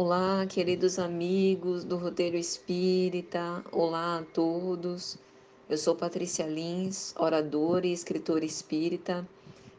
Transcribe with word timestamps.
Olá, 0.00 0.46
queridos 0.46 0.96
amigos 0.96 1.82
do 1.82 1.96
Roteiro 1.96 2.36
Espírita. 2.36 3.64
Olá 3.72 4.18
a 4.18 4.22
todos. 4.22 5.18
Eu 5.68 5.76
sou 5.76 5.96
Patrícia 5.96 6.46
Lins, 6.46 7.12
oradora 7.18 7.84
e 7.84 7.92
escritora 7.92 8.44
espírita, 8.44 9.28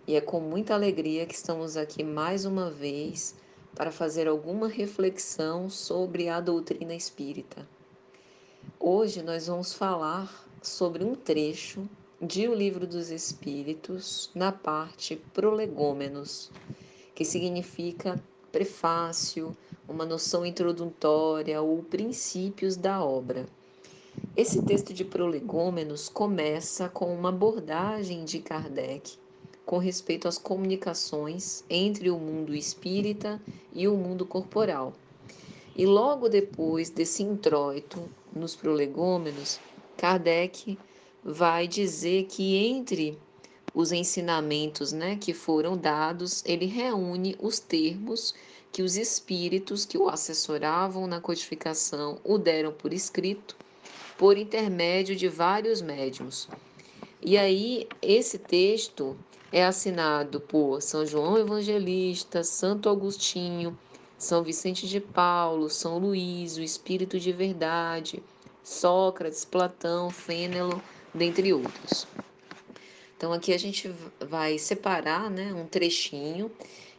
e 0.05 0.17
é 0.17 0.19
com 0.19 0.41
muita 0.41 0.73
alegria 0.73 1.25
que 1.25 1.33
estamos 1.33 1.77
aqui 1.77 2.03
mais 2.03 2.43
uma 2.43 2.69
vez 2.69 3.33
para 3.73 3.91
fazer 3.91 4.27
alguma 4.27 4.67
reflexão 4.67 5.69
sobre 5.69 6.27
a 6.27 6.41
doutrina 6.41 6.93
espírita. 6.93 7.65
Hoje 8.77 9.23
nós 9.23 9.47
vamos 9.47 9.71
falar 9.71 10.45
sobre 10.61 11.01
um 11.01 11.15
trecho 11.15 11.87
de 12.21 12.45
O 12.45 12.53
Livro 12.53 12.85
dos 12.85 13.09
Espíritos, 13.09 14.29
na 14.35 14.51
parte 14.51 15.15
Prolegômenos, 15.33 16.51
que 17.15 17.23
significa 17.23 18.21
prefácio, 18.51 19.55
uma 19.89 20.05
noção 20.05 20.45
introdutória 20.45 21.61
ou 21.61 21.81
princípios 21.81 22.77
da 22.77 23.03
obra. 23.03 23.47
Esse 24.37 24.61
texto 24.61 24.93
de 24.93 25.03
Prolegômenos 25.03 26.07
começa 26.07 26.87
com 26.87 27.13
uma 27.13 27.29
abordagem 27.29 28.23
de 28.23 28.39
Kardec 28.39 29.17
com 29.65 29.77
respeito 29.77 30.27
às 30.27 30.37
comunicações 30.37 31.63
entre 31.69 32.09
o 32.09 32.17
mundo 32.17 32.55
espírita 32.55 33.41
e 33.73 33.87
o 33.87 33.95
mundo 33.95 34.25
corporal. 34.25 34.93
E 35.75 35.85
logo 35.85 36.27
depois 36.27 36.89
desse 36.89 37.21
introito 37.21 38.01
nos 38.33 38.55
prolegômenos, 38.55 39.59
Kardec 39.95 40.77
vai 41.23 41.67
dizer 41.67 42.25
que 42.25 42.55
entre 42.55 43.17
os 43.73 43.91
ensinamentos 43.91 44.91
né, 44.91 45.17
que 45.19 45.33
foram 45.33 45.77
dados, 45.77 46.43
ele 46.45 46.65
reúne 46.65 47.35
os 47.39 47.59
termos 47.59 48.33
que 48.71 48.81
os 48.81 48.97
espíritos 48.97 49.85
que 49.85 49.97
o 49.97 50.09
assessoravam 50.09 51.07
na 51.07 51.19
codificação 51.19 52.19
o 52.23 52.37
deram 52.37 52.71
por 52.71 52.93
escrito, 52.93 53.55
por 54.17 54.37
intermédio 54.37 55.15
de 55.15 55.27
vários 55.27 55.81
médiums. 55.81 56.47
E 57.21 57.37
aí, 57.37 57.87
esse 58.01 58.37
texto 58.37 59.17
é 59.51 59.65
assinado 59.65 60.39
por 60.39 60.81
São 60.81 61.05
João 61.05 61.37
Evangelista, 61.37 62.43
Santo 62.43 62.89
Agostinho, 62.89 63.77
São 64.17 64.43
Vicente 64.43 64.87
de 64.87 64.99
Paulo, 64.99 65.69
São 65.69 65.97
Luís, 65.97 66.57
o 66.57 66.61
Espírito 66.61 67.19
de 67.19 67.31
Verdade, 67.31 68.21
Sócrates, 68.63 69.43
Platão, 69.43 70.09
Fênelon, 70.09 70.79
dentre 71.13 71.51
outros. 71.51 72.07
Então 73.19 73.33
aqui 73.33 73.51
a 73.51 73.57
gente 73.57 73.93
vai 74.21 74.57
separar 74.57 75.29
né, 75.29 75.53
um 75.53 75.65
trechinho 75.67 76.49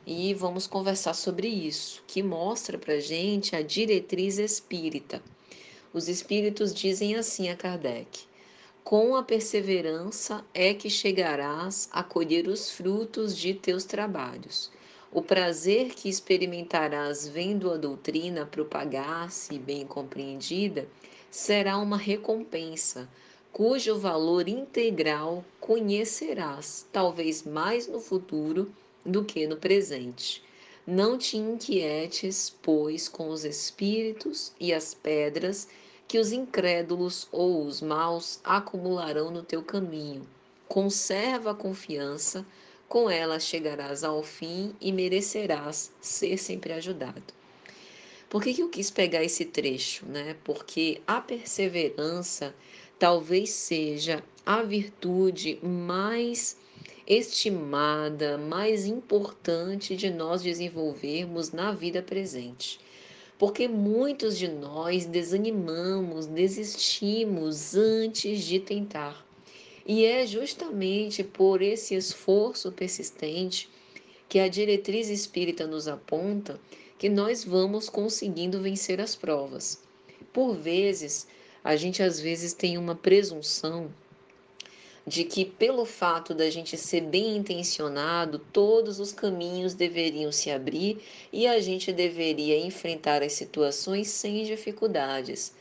e 0.07 0.35
vamos 0.35 0.67
conversar 0.67 1.15
sobre 1.15 1.49
isso, 1.49 2.05
que 2.07 2.23
mostra 2.23 2.77
para 2.77 3.01
gente 3.01 3.57
a 3.57 3.63
diretriz 3.63 4.37
espírita. 4.37 5.23
Os 5.95 6.11
espíritos 6.11 6.75
dizem 6.75 7.17
assim 7.17 7.49
a 7.49 7.57
Kardec: 7.57 8.25
com 8.85 9.17
a 9.17 9.23
perseverança 9.23 10.45
é 10.53 10.75
que 10.75 10.91
chegarás 10.91 11.89
a 11.91 12.03
colher 12.03 12.49
os 12.49 12.71
frutos 12.71 13.35
de 13.35 13.55
teus 13.55 13.85
trabalhos. 13.85 14.71
O 15.11 15.23
prazer 15.23 15.95
que 15.95 16.11
experimentarás 16.11 17.27
vendo 17.27 17.73
a 17.73 17.79
doutrina 17.79 18.45
propagar-se 18.45 19.59
bem 19.59 19.87
compreendida 19.87 20.87
será 21.31 21.79
uma 21.79 21.97
recompensa 21.97 23.09
cujo 23.53 23.99
valor 23.99 24.49
integral 24.49 25.45
conhecerás, 25.61 26.87
talvez 26.93 27.43
mais 27.43 27.87
no 27.87 28.01
futuro 28.01 28.73
do 29.05 29.25
que 29.25 29.47
no 29.47 29.57
presente. 29.57 30.43
Não 30.87 31.19
te 31.19 31.37
inquietes, 31.37 32.55
pois, 32.63 33.09
com 33.09 33.29
os 33.29 33.45
espíritos 33.45 34.53
e 34.59 34.73
as 34.73 34.95
pedras 34.95 35.69
que 36.09 36.19
os 36.19 36.33
incrédulos 36.33 37.29
ou 37.31 37.65
os 37.65 37.81
maus 37.81 38.41
acumularão 38.43 39.31
no 39.31 39.43
teu 39.43 39.63
caminho. 39.63 40.27
Conserva 40.67 41.53
a 41.53 41.55
confiança, 41.55 42.45
com 42.89 43.09
ela 43.09 43.39
chegarás 43.39 44.03
ao 44.03 44.23
fim 44.23 44.75
e 44.81 44.91
merecerás 44.91 45.93
ser 46.01 46.37
sempre 46.39 46.73
ajudado. 46.73 47.33
Por 48.29 48.43
que, 48.43 48.55
que 48.55 48.63
eu 48.63 48.69
quis 48.69 48.91
pegar 48.91 49.23
esse 49.23 49.45
trecho? 49.45 50.07
Né? 50.07 50.37
Porque 50.45 51.01
a 51.07 51.21
perseverança 51.21 52.55
talvez 53.01 53.49
seja 53.49 54.23
a 54.45 54.63
virtude 54.63 55.59
mais 55.63 56.59
estimada, 57.07 58.37
mais 58.37 58.85
importante 58.87 59.97
de 59.97 60.11
nós 60.11 60.43
desenvolvermos 60.43 61.51
na 61.51 61.73
vida 61.73 62.03
presente. 62.03 62.79
Porque 63.39 63.67
muitos 63.67 64.37
de 64.37 64.49
nós 64.49 65.07
desanimamos, 65.07 66.27
desistimos 66.27 67.75
antes 67.75 68.45
de 68.45 68.61
tentar. 68.61 69.27
E 69.87 70.05
é 70.05 70.27
justamente 70.27 71.25
por 71.25 71.63
esse 71.63 71.95
esforço 71.95 72.71
persistente 72.71 73.67
que 74.29 74.39
a 74.39 74.47
diretriz 74.47 75.09
espírita 75.09 75.67
nos 75.67 75.89
aponta 75.89 76.61
que 76.99 77.09
nós 77.09 77.45
vamos 77.45 77.89
conseguindo 77.89 78.61
vencer 78.61 79.01
as 79.01 79.17
provas. 79.17 79.83
Por 80.35 80.55
vezes, 80.55 81.27
a 81.63 81.77
gente 81.77 82.03
às 82.03 82.21
vezes 82.21 82.53
tem 82.53 82.79
uma 82.79 82.95
presunção 82.95 83.93
de 85.07 85.25
que 85.25 85.45
pelo 85.45 85.85
fato 85.85 86.35
da 86.35 86.49
gente 86.51 86.77
ser 86.77 87.01
bem 87.01 87.37
intencionado, 87.37 88.39
todos 88.39 89.01
os 89.01 89.13
caminhos 89.13 89.75
deveriam 89.75 90.31
se 90.31 90.51
abrir 90.51 90.99
e 91.33 91.47
a 91.47 91.61
gente 91.61 91.93
deveria 91.93 92.59
enfrentar 92.59 93.23
as 93.23 93.33
situações 93.33 94.09
sem 94.09 94.45
dificuldades. 94.45 95.53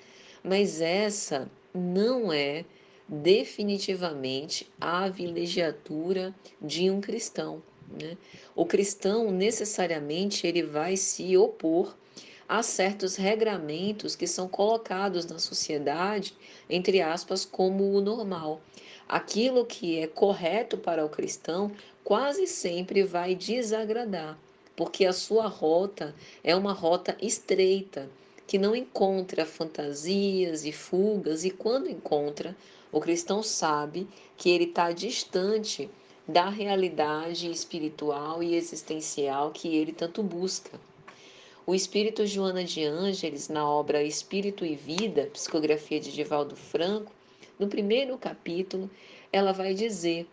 Mas 0.43 0.81
essa 0.81 1.49
não 1.73 2.31
é 2.31 2.65
definitivamente 3.07 4.69
a 4.79 5.09
vilegiatura 5.09 6.33
de 6.61 6.91
um 6.91 7.01
cristão. 7.01 7.63
Né? 7.99 8.15
O 8.55 8.65
cristão 8.65 9.31
necessariamente 9.31 10.45
ele 10.45 10.61
vai 10.61 10.95
se 10.95 11.35
opor 11.35 11.95
há 12.49 12.63
certos 12.63 13.15
regramentos 13.15 14.15
que 14.15 14.25
são 14.25 14.47
colocados 14.49 15.23
na 15.27 15.37
sociedade, 15.37 16.35
entre 16.67 16.99
aspas, 16.99 17.45
como 17.45 17.93
o 17.93 18.01
normal. 18.01 18.59
Aquilo 19.07 19.67
que 19.67 19.99
é 19.99 20.07
correto 20.07 20.75
para 20.75 21.05
o 21.05 21.09
cristão 21.09 21.71
quase 22.03 22.47
sempre 22.47 23.03
vai 23.03 23.35
desagradar, 23.35 24.35
porque 24.75 25.05
a 25.05 25.13
sua 25.13 25.45
rota 25.45 26.15
é 26.43 26.55
uma 26.55 26.73
rota 26.73 27.15
estreita, 27.21 28.09
que 28.47 28.57
não 28.57 28.75
encontra 28.75 29.45
fantasias 29.45 30.65
e 30.65 30.71
fugas, 30.71 31.45
e 31.45 31.51
quando 31.51 31.87
encontra, 31.87 32.57
o 32.91 32.99
cristão 32.99 33.43
sabe 33.43 34.07
que 34.35 34.49
ele 34.49 34.63
está 34.63 34.91
distante 34.91 35.87
da 36.27 36.49
realidade 36.49 37.49
espiritual 37.51 38.41
e 38.41 38.55
existencial 38.55 39.51
que 39.51 39.75
ele 39.75 39.93
tanto 39.93 40.23
busca. 40.23 40.88
O 41.69 41.75
espírito 41.75 42.25
Joana 42.25 42.63
de 42.63 42.83
Ângeles, 42.83 43.47
na 43.47 43.63
obra 43.63 44.01
Espírito 44.01 44.65
e 44.65 44.75
Vida, 44.75 45.29
psicografia 45.31 45.99
de 45.99 46.11
Divaldo 46.11 46.55
Franco, 46.55 47.11
no 47.59 47.67
primeiro 47.67 48.17
capítulo, 48.17 48.89
ela 49.31 49.51
vai 49.51 49.75
dizer 49.75 50.27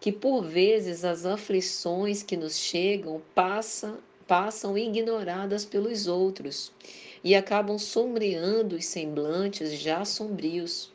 que 0.00 0.10
por 0.10 0.42
vezes 0.42 1.04
as 1.04 1.24
aflições 1.24 2.24
que 2.24 2.36
nos 2.36 2.58
chegam 2.58 3.22
passam, 3.32 3.98
passam 4.26 4.76
ignoradas 4.76 5.64
pelos 5.64 6.08
outros 6.08 6.72
e 7.22 7.36
acabam 7.36 7.78
sombreando 7.78 8.74
os 8.74 8.86
semblantes 8.86 9.72
já 9.72 10.04
sombrios. 10.04 10.90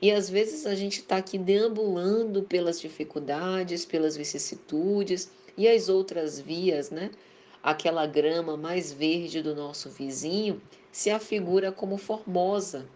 E 0.00 0.12
às 0.12 0.30
vezes 0.30 0.66
a 0.66 0.76
gente 0.76 1.00
está 1.00 1.16
aqui 1.16 1.36
deambulando 1.36 2.44
pelas 2.44 2.80
dificuldades, 2.80 3.84
pelas 3.84 4.16
vicissitudes 4.16 5.32
e 5.58 5.66
as 5.66 5.88
outras 5.88 6.38
vias, 6.38 6.92
né? 6.92 7.10
Aquela 7.62 8.06
grama 8.06 8.56
mais 8.56 8.92
verde 8.92 9.42
do 9.42 9.54
nosso 9.54 9.90
vizinho 9.90 10.60
se 10.90 11.10
afigura 11.10 11.70
como 11.70 11.96
formosa. 11.96 12.86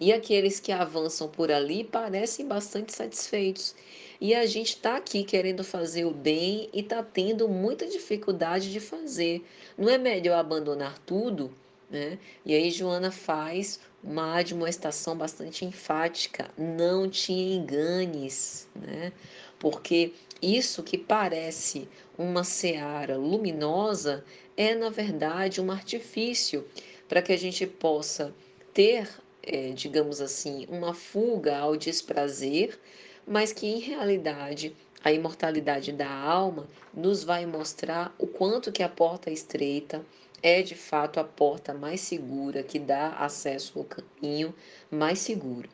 E 0.00 0.12
aqueles 0.12 0.60
que 0.60 0.70
avançam 0.70 1.28
por 1.28 1.50
ali 1.50 1.82
parecem 1.82 2.46
bastante 2.46 2.94
satisfeitos. 2.94 3.74
E 4.20 4.34
a 4.34 4.46
gente 4.46 4.70
está 4.70 4.96
aqui 4.96 5.24
querendo 5.24 5.64
fazer 5.64 6.04
o 6.04 6.12
bem 6.12 6.68
e 6.72 6.80
está 6.80 7.02
tendo 7.02 7.48
muita 7.48 7.86
dificuldade 7.86 8.70
de 8.72 8.78
fazer. 8.78 9.44
Não 9.76 9.88
é 9.88 9.98
melhor 9.98 10.38
abandonar 10.38 10.98
tudo? 11.00 11.52
Né? 11.90 12.18
E 12.44 12.54
aí 12.54 12.70
Joana 12.70 13.10
faz 13.10 13.80
uma 14.04 14.36
admoestação 14.36 15.16
bastante 15.16 15.64
enfática: 15.64 16.50
não 16.56 17.08
te 17.08 17.32
enganes, 17.32 18.68
né? 18.74 19.12
Porque 19.58 20.12
isso 20.40 20.82
que 20.82 20.96
parece 20.96 21.88
uma 22.16 22.44
seara 22.44 23.16
luminosa 23.16 24.24
é, 24.56 24.74
na 24.74 24.90
verdade, 24.90 25.60
um 25.60 25.70
artifício 25.70 26.66
para 27.08 27.22
que 27.22 27.32
a 27.32 27.36
gente 27.36 27.66
possa 27.66 28.34
ter, 28.74 29.08
é, 29.42 29.70
digamos 29.70 30.20
assim, 30.20 30.66
uma 30.68 30.94
fuga 30.94 31.58
ao 31.58 31.76
desprazer, 31.76 32.78
mas 33.26 33.52
que 33.52 33.66
em 33.66 33.78
realidade 33.78 34.74
a 35.02 35.12
imortalidade 35.12 35.92
da 35.92 36.10
alma 36.10 36.68
nos 36.92 37.22
vai 37.22 37.46
mostrar 37.46 38.14
o 38.18 38.26
quanto 38.26 38.72
que 38.72 38.82
a 38.82 38.88
porta 38.88 39.30
estreita, 39.30 40.04
é 40.42 40.62
de 40.62 40.74
fato 40.74 41.18
a 41.18 41.24
porta 41.24 41.74
mais 41.74 42.00
segura 42.00 42.62
que 42.62 42.78
dá 42.78 43.10
acesso 43.10 43.78
ao 43.78 43.84
caminho 43.84 44.54
mais 44.90 45.18
seguro. 45.18 45.68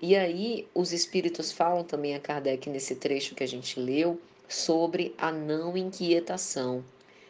E 0.00 0.14
aí, 0.14 0.68
os 0.72 0.92
espíritos 0.92 1.50
falam 1.50 1.82
também 1.82 2.14
a 2.14 2.20
Kardec 2.20 2.70
nesse 2.70 2.94
trecho 2.94 3.34
que 3.34 3.42
a 3.42 3.48
gente 3.48 3.80
leu 3.80 4.20
sobre 4.48 5.12
a 5.18 5.32
não 5.32 5.76
inquietação. 5.76 6.84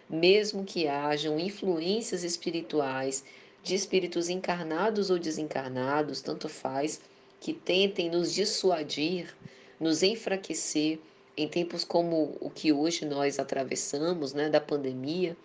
Mesmo 0.08 0.64
que 0.64 0.86
hajam 0.86 1.40
influências 1.40 2.22
espirituais 2.22 3.24
de 3.62 3.74
espíritos 3.74 4.28
encarnados 4.28 5.08
ou 5.08 5.18
desencarnados, 5.18 6.20
tanto 6.20 6.46
faz, 6.46 7.00
que 7.40 7.54
tentem 7.54 8.10
nos 8.10 8.34
dissuadir, 8.34 9.34
nos 9.80 10.02
enfraquecer 10.02 10.98
em 11.36 11.48
tempos 11.48 11.84
como 11.84 12.36
o 12.40 12.50
que 12.50 12.72
hoje 12.72 13.06
nós 13.06 13.38
atravessamos, 13.38 14.34
né, 14.34 14.50
da 14.50 14.60
pandemia, 14.60 15.36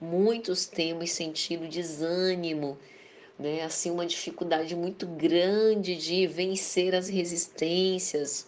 muitos 0.00 0.66
temos 0.66 1.12
sentido 1.12 1.68
desânimo, 1.68 2.76
né, 3.38 3.62
assim 3.62 3.90
uma 3.90 4.06
dificuldade 4.06 4.74
muito 4.76 5.06
grande 5.06 5.96
de 5.96 6.26
vencer 6.26 6.94
as 6.94 7.08
resistências, 7.08 8.46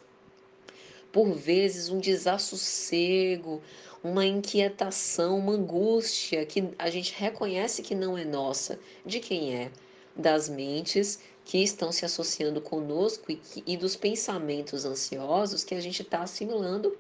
por 1.13 1.33
vezes 1.33 1.89
um 1.89 1.99
desassossego, 1.99 3.63
uma 4.03 4.25
inquietação, 4.25 5.39
uma 5.39 5.55
angústia 5.55 6.45
que 6.47 6.69
a 6.79 6.91
gente 6.91 7.15
reconhece 7.17 7.83
que 7.83 7.95
não 7.95 8.17
é 8.17 8.25
nossa, 8.25 8.79
de 9.05 9.19
quem 9.19 9.55
é? 9.55 9.71
Das 10.15 10.49
mentes 10.49 11.19
que 11.45 11.63
estão 11.63 11.91
se 11.91 12.05
associando 12.05 12.61
conosco 12.61 13.31
e, 13.31 13.41
e 13.67 13.77
dos 13.77 13.97
pensamentos 13.97 14.85
ansiosos 14.85 15.65
que 15.65 15.75
a 15.75 15.81
gente 15.81 16.03
está 16.03 16.23
assimilando 16.23 16.97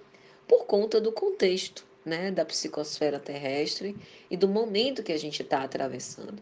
por 0.48 0.66
conta 0.66 1.00
do 1.00 1.12
contexto, 1.12 1.84
né, 2.04 2.30
da 2.30 2.44
psicosfera 2.44 3.18
terrestre 3.18 3.96
e 4.30 4.36
do 4.36 4.46
momento 4.46 5.02
que 5.02 5.12
a 5.12 5.18
gente 5.18 5.42
está 5.42 5.62
atravessando. 5.62 6.40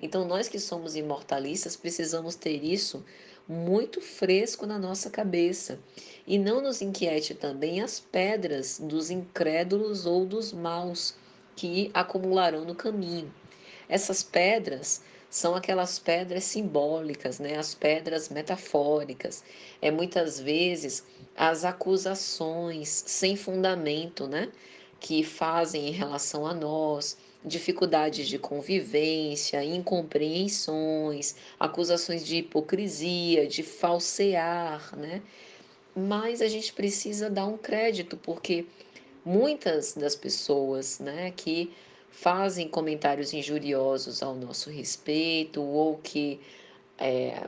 Então, 0.00 0.26
nós 0.26 0.48
que 0.48 0.58
somos 0.58 0.94
imortalistas 0.94 1.76
precisamos 1.76 2.34
ter 2.34 2.62
isso 2.62 3.04
muito 3.48 4.00
fresco 4.00 4.66
na 4.66 4.78
nossa 4.78 5.08
cabeça 5.08 5.78
e 6.26 6.38
não 6.38 6.60
nos 6.60 6.82
inquiete 6.82 7.34
também 7.34 7.80
as 7.80 8.00
pedras 8.00 8.78
dos 8.78 9.10
incrédulos 9.10 10.04
ou 10.04 10.26
dos 10.26 10.52
maus 10.52 11.14
que 11.54 11.90
acumularão 11.94 12.64
no 12.64 12.74
caminho. 12.74 13.32
Essas 13.88 14.22
pedras 14.22 15.00
são 15.30 15.54
aquelas 15.54 15.98
pedras 15.98 16.44
simbólicas, 16.44 17.38
né? 17.38 17.56
as 17.56 17.74
pedras 17.74 18.28
metafóricas. 18.28 19.44
É 19.80 19.90
muitas 19.90 20.40
vezes 20.40 21.04
as 21.36 21.64
acusações 21.64 22.88
sem 22.88 23.36
fundamento 23.36 24.26
né? 24.26 24.50
que 24.98 25.22
fazem 25.22 25.88
em 25.88 25.92
relação 25.92 26.46
a 26.46 26.54
nós, 26.54 27.16
dificuldades 27.46 28.26
de 28.26 28.38
convivência, 28.38 29.64
incompreensões, 29.64 31.36
acusações 31.60 32.26
de 32.26 32.38
hipocrisia, 32.38 33.46
de 33.46 33.62
falsear, 33.62 34.94
né? 34.96 35.22
Mas 35.94 36.42
a 36.42 36.48
gente 36.48 36.72
precisa 36.72 37.30
dar 37.30 37.46
um 37.46 37.56
crédito, 37.56 38.16
porque 38.16 38.66
muitas 39.24 39.94
das 39.94 40.16
pessoas, 40.16 40.98
né, 40.98 41.32
que 41.34 41.72
fazem 42.10 42.68
comentários 42.68 43.32
injuriosos 43.32 44.22
ao 44.22 44.34
nosso 44.34 44.68
respeito 44.68 45.62
ou 45.62 45.98
que 45.98 46.40
é, 46.98 47.46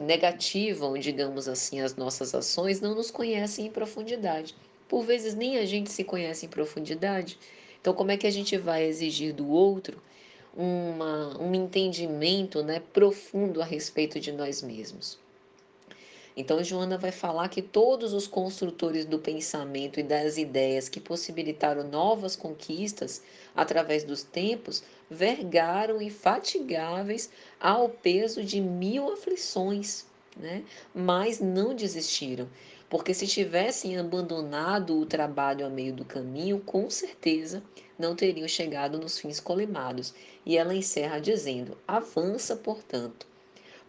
negativam, 0.00 0.98
digamos 0.98 1.48
assim, 1.48 1.80
as 1.80 1.94
nossas 1.94 2.34
ações, 2.34 2.80
não 2.80 2.94
nos 2.94 3.10
conhecem 3.10 3.66
em 3.66 3.70
profundidade. 3.70 4.54
Por 4.88 5.02
vezes 5.04 5.34
nem 5.34 5.58
a 5.58 5.66
gente 5.66 5.90
se 5.90 6.02
conhece 6.02 6.46
em 6.46 6.48
profundidade 6.48 7.38
então, 7.80 7.94
como 7.94 8.10
é 8.10 8.16
que 8.16 8.26
a 8.26 8.30
gente 8.30 8.56
vai 8.56 8.84
exigir 8.84 9.32
do 9.32 9.48
outro 9.48 10.02
uma, 10.54 11.40
um 11.40 11.54
entendimento 11.54 12.62
né, 12.62 12.82
profundo 12.92 13.62
a 13.62 13.64
respeito 13.64 14.18
de 14.18 14.32
nós 14.32 14.62
mesmos? 14.62 15.18
Então, 16.36 16.62
Joana 16.62 16.96
vai 16.96 17.10
falar 17.10 17.48
que 17.48 17.60
todos 17.60 18.12
os 18.12 18.28
construtores 18.28 19.04
do 19.04 19.18
pensamento 19.18 19.98
e 19.98 20.04
das 20.04 20.38
ideias 20.38 20.88
que 20.88 21.00
possibilitaram 21.00 21.82
novas 21.82 22.36
conquistas 22.36 23.22
através 23.56 24.04
dos 24.04 24.22
tempos 24.22 24.84
vergaram 25.10 26.00
infatigáveis 26.00 27.28
ao 27.58 27.88
peso 27.88 28.44
de 28.44 28.60
mil 28.60 29.12
aflições, 29.12 30.06
né? 30.36 30.62
mas 30.94 31.40
não 31.40 31.74
desistiram 31.74 32.48
porque 32.88 33.12
se 33.12 33.26
tivessem 33.26 33.98
abandonado 33.98 34.98
o 34.98 35.06
trabalho 35.06 35.66
a 35.66 35.68
meio 35.68 35.92
do 35.92 36.04
caminho, 36.04 36.60
com 36.60 36.88
certeza 36.88 37.62
não 37.98 38.16
teriam 38.16 38.48
chegado 38.48 38.98
nos 38.98 39.18
fins 39.18 39.40
colemados. 39.40 40.14
E 40.46 40.56
ela 40.56 40.74
encerra 40.74 41.20
dizendo: 41.20 41.76
avança, 41.86 42.56
portanto, 42.56 43.26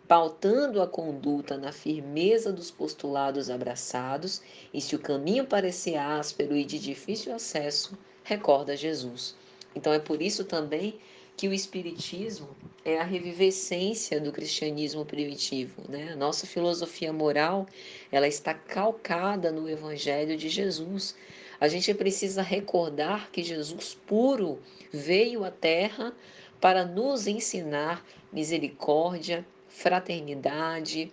pautando 0.08 0.82
a 0.82 0.88
conduta 0.88 1.58
na 1.58 1.72
firmeza 1.72 2.52
dos 2.52 2.72
postulados 2.72 3.50
abraçados, 3.50 4.42
e 4.74 4.82
se 4.82 4.96
o 4.96 5.00
caminho 5.00 5.46
parecer 5.46 5.96
áspero 5.96 6.56
e 6.56 6.66
de 6.66 6.80
difícil 6.80 7.34
acesso, 7.34 7.98
recorda 8.24 8.76
Jesus. 8.76 9.36
Então 9.76 9.94
é 9.94 10.00
por 10.00 10.22
isso 10.22 10.44
também 10.44 11.00
que 11.38 11.48
o 11.48 11.54
Espiritismo 11.54 12.50
é 12.90 13.00
a 13.00 13.04
revivescência 13.04 14.20
do 14.20 14.32
cristianismo 14.32 15.06
primitivo. 15.06 15.84
Né? 15.88 16.12
A 16.14 16.16
nossa 16.16 16.48
filosofia 16.48 17.14
moral 17.14 17.68
ela 18.12 18.28
está 18.28 18.54
calcada 18.54 19.52
no 19.52 19.70
Evangelho 19.70 20.36
de 20.36 20.50
Jesus. 20.50 21.16
A 21.60 21.68
gente 21.68 21.94
precisa 21.94 22.42
recordar 22.42 23.30
que 23.32 23.44
Jesus 23.44 23.98
puro 24.08 24.60
veio 24.92 25.44
à 25.44 25.52
Terra 25.52 26.14
para 26.60 26.86
nos 26.86 27.28
ensinar 27.28 28.06
misericórdia, 28.32 29.46
fraternidade, 29.68 31.12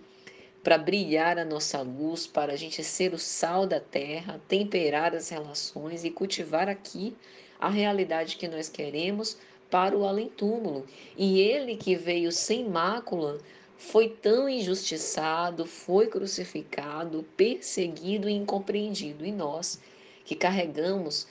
para 0.62 0.78
brilhar 0.78 1.38
a 1.38 1.44
nossa 1.44 1.80
luz, 1.80 2.26
para 2.26 2.52
a 2.52 2.56
gente 2.56 2.82
ser 2.82 3.14
o 3.14 3.18
sal 3.18 3.68
da 3.68 3.78
terra, 3.78 4.40
temperar 4.48 5.14
as 5.14 5.28
relações 5.28 6.04
e 6.04 6.10
cultivar 6.10 6.68
aqui 6.68 7.14
a 7.60 7.70
realidade 7.70 8.36
que 8.36 8.48
nós 8.48 8.68
queremos 8.68 9.38
para 9.70 9.96
o 9.96 10.06
além-túmulo. 10.06 10.86
E 11.16 11.40
ele 11.40 11.76
que 11.76 11.96
veio 11.96 12.30
sem 12.32 12.68
mácula 12.68 13.38
foi 13.76 14.08
tão 14.08 14.48
injustiçado, 14.48 15.66
foi 15.66 16.06
crucificado, 16.06 17.24
perseguido 17.36 18.28
e 18.28 18.32
incompreendido. 18.32 19.24
E 19.24 19.32
nós 19.32 19.80
que 20.24 20.34
carregamos 20.34 21.26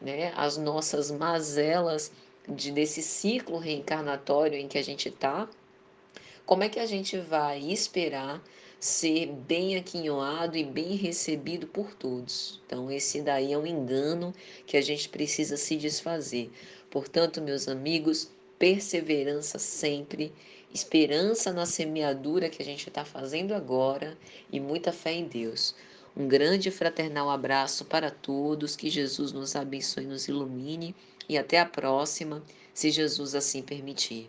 né, 0.00 0.32
as 0.36 0.56
nossas 0.56 1.10
mazelas 1.10 2.12
de, 2.48 2.72
desse 2.72 3.02
ciclo 3.02 3.58
reencarnatório 3.58 4.58
em 4.58 4.68
que 4.68 4.78
a 4.78 4.82
gente 4.82 5.08
está, 5.08 5.48
como 6.46 6.62
é 6.62 6.68
que 6.68 6.80
a 6.80 6.86
gente 6.86 7.18
vai 7.18 7.58
esperar 7.60 8.42
ser 8.80 9.26
bem 9.26 9.76
aquinhoado 9.76 10.56
e 10.56 10.64
bem 10.64 10.94
recebido 10.94 11.66
por 11.66 11.94
todos? 11.94 12.58
Então, 12.64 12.90
esse 12.90 13.20
daí 13.20 13.52
é 13.52 13.58
um 13.58 13.66
engano 13.66 14.32
que 14.66 14.76
a 14.76 14.80
gente 14.80 15.08
precisa 15.08 15.56
se 15.56 15.76
desfazer. 15.76 16.50
Portanto, 16.98 17.40
meus 17.40 17.68
amigos, 17.68 18.28
perseverança 18.58 19.56
sempre, 19.56 20.32
esperança 20.74 21.52
na 21.52 21.64
semeadura 21.64 22.48
que 22.48 22.60
a 22.60 22.64
gente 22.64 22.88
está 22.88 23.04
fazendo 23.04 23.54
agora 23.54 24.18
e 24.50 24.58
muita 24.58 24.90
fé 24.90 25.12
em 25.12 25.28
Deus. 25.28 25.76
Um 26.16 26.26
grande 26.26 26.72
fraternal 26.72 27.30
abraço 27.30 27.84
para 27.84 28.10
todos, 28.10 28.74
que 28.74 28.90
Jesus 28.90 29.30
nos 29.30 29.54
abençoe 29.54 30.02
e 30.02 30.08
nos 30.08 30.26
ilumine 30.26 30.92
e 31.28 31.38
até 31.38 31.60
a 31.60 31.64
próxima, 31.64 32.42
se 32.74 32.90
Jesus 32.90 33.32
assim 33.36 33.62
permitir. 33.62 34.28